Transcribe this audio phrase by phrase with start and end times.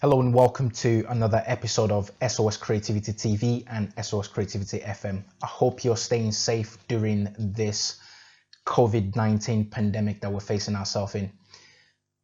[0.00, 5.24] Hello and welcome to another episode of SOS Creativity TV and SOS Creativity FM.
[5.42, 7.98] I hope you're staying safe during this
[8.64, 11.32] COVID 19 pandemic that we're facing ourselves in.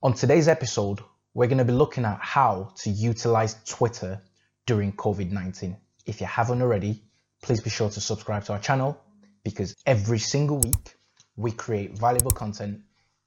[0.04, 1.00] On today's episode,
[1.34, 4.22] we're going to be looking at how to utilize Twitter
[4.66, 5.76] during COVID 19.
[6.06, 7.02] If you haven't already,
[7.42, 8.96] please be sure to subscribe to our channel
[9.42, 10.94] because every single week
[11.34, 12.82] we create valuable content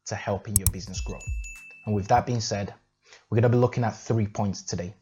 [0.06, 1.20] to helping your business grow.
[1.86, 2.74] And with that being said,
[3.30, 4.94] we're going to be looking at three points today.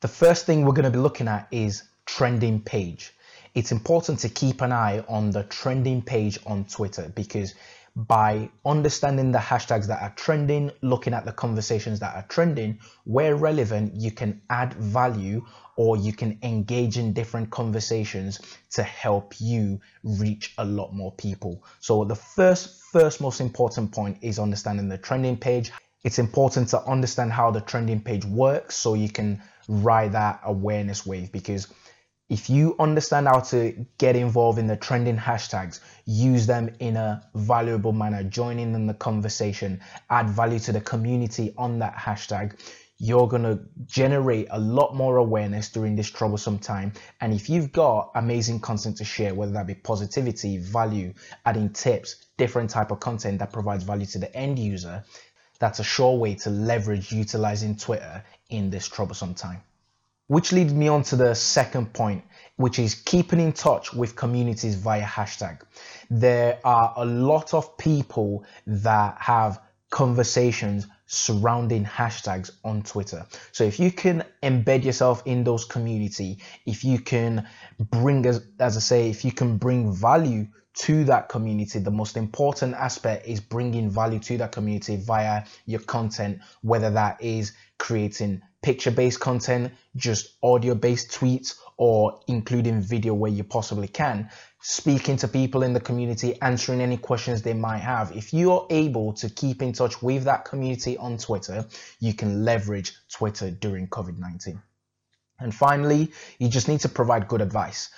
[0.00, 3.12] The first thing we're going to be looking at is trending page.
[3.54, 7.54] It's important to keep an eye on the trending page on Twitter because
[8.06, 13.34] by understanding the hashtags that are trending, looking at the conversations that are trending, where
[13.34, 18.38] relevant, you can add value or you can engage in different conversations
[18.70, 21.64] to help you reach a lot more people.
[21.80, 25.72] So the first, first most important point is understanding the trending page.
[26.04, 31.04] It's important to understand how the trending page works so you can ride that awareness
[31.04, 31.66] wave because
[32.28, 37.26] if you understand how to get involved in the trending hashtags, use them in a
[37.34, 42.58] valuable manner, join in, in the conversation, add value to the community on that hashtag,
[42.98, 46.92] you're going to generate a lot more awareness during this troublesome time.
[47.20, 51.14] And if you've got amazing content to share, whether that be positivity, value,
[51.46, 55.04] adding tips, different type of content that provides value to the end user,
[55.60, 59.62] that's a sure way to leverage utilizing Twitter in this troublesome time.
[60.28, 62.22] Which leads me on to the second point,
[62.56, 65.60] which is keeping in touch with communities via hashtag.
[66.10, 73.26] There are a lot of people that have conversations surrounding hashtags on Twitter.
[73.52, 78.76] So if you can embed yourself in those community, if you can bring as, as
[78.76, 80.46] I say, if you can bring value
[80.78, 85.80] to that community, the most important aspect is bringing value to that community via your
[85.80, 93.14] content, whether that is creating picture based content, just audio based tweets, or including video
[93.14, 94.30] where you possibly can,
[94.60, 98.16] speaking to people in the community, answering any questions they might have.
[98.16, 101.64] If you're able to keep in touch with that community on Twitter,
[102.00, 104.60] you can leverage Twitter during COVID 19.
[105.40, 107.90] And finally, you just need to provide good advice,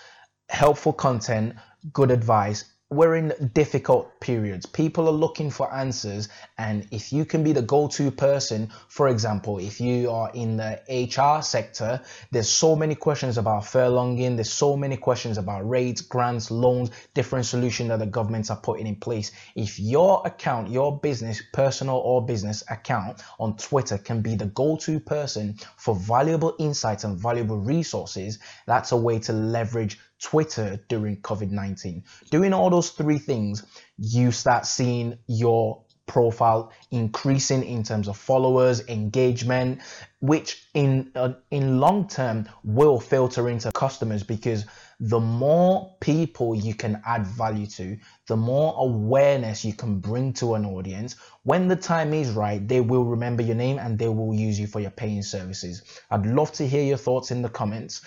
[0.51, 1.55] helpful content,
[1.93, 4.67] good advice, we're in difficult periods.
[4.67, 6.29] People are looking for answers,
[6.59, 10.57] and if you can be the go to person, for example, if you are in
[10.57, 12.01] the HR sector,
[12.33, 17.47] there's so many questions about furloughing, there's so many questions about rates, grants, loans, different
[17.47, 19.31] solutions that the governments are putting in place.
[19.55, 24.75] If your account, your business, personal or business account on Twitter can be the go
[24.79, 31.17] to person for valuable insights and valuable resources, that's a way to leverage Twitter during
[31.23, 32.05] COVID 19.
[32.31, 33.65] Doing all those three things,
[33.99, 39.81] you start seeing your profile increasing in terms of followers engagement
[40.19, 44.65] which in uh, in long term will filter into customers because
[44.99, 50.55] the more people you can add value to the more awareness you can bring to
[50.55, 51.15] an audience.
[51.45, 54.67] When the time is right they will remember your name and they will use you
[54.67, 55.85] for your paying services.
[56.11, 58.03] I'd love to hear your thoughts in the comments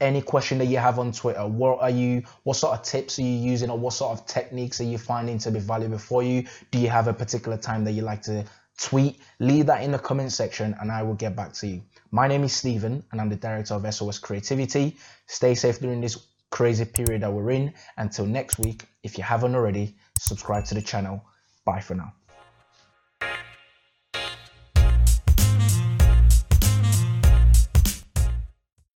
[0.00, 1.46] any question that you have on Twitter.
[1.46, 2.22] What are you?
[2.42, 5.38] What sort of tips are you using, or what sort of techniques are you finding
[5.38, 6.46] to be valuable for you?
[6.70, 8.44] Do you have a particular time that you like to
[8.78, 9.20] tweet?
[9.38, 11.82] Leave that in the comment section, and I will get back to you.
[12.10, 14.96] My name is Stephen, and I'm the director of SOS Creativity.
[15.26, 17.72] Stay safe during this crazy period that we're in.
[17.96, 21.24] Until next week, if you haven't already, subscribe to the channel.
[21.64, 22.12] Bye for now.